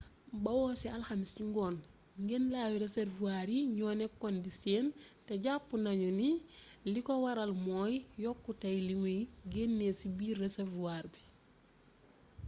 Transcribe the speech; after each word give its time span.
bawoo 0.43 0.71
ci 0.79 0.87
alxamis 0.95 1.31
ci 1.35 1.41
ngoon 1.49 1.75
ngenlawi 2.23 2.75
reservoir 2.83 3.45
yi 3.55 3.61
ñoo 3.77 3.93
nekkoon 3.99 4.35
di 4.43 4.51
seen 4.61 4.85
te 5.25 5.33
jàpp 5.45 5.67
nañu 5.83 6.09
ni 6.19 6.29
liko 6.93 7.13
waral 7.23 7.51
mooy 7.65 7.93
yokkutey 8.23 8.77
limuy 8.87 9.19
génnee 9.51 9.93
ci 9.99 10.07
biir 10.17 10.37
reservoir 10.45 11.03
bi 11.13 11.21